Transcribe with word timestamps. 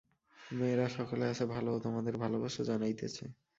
মেয়েরা 0.51 0.87
সকলে 0.97 1.25
আছে 1.31 1.43
ভাল 1.53 1.65
ও 1.69 1.75
তোমাদের 1.85 2.13
ভালবাসা 2.23 2.61
জানাইতেছে। 2.69 3.25